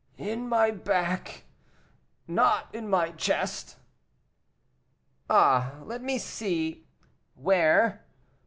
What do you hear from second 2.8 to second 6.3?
my chest." "Ah, let me